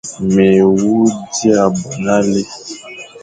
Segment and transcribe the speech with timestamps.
[0.33, 0.47] Mé
[0.79, 0.93] wu
[1.33, 2.41] dia bo nale,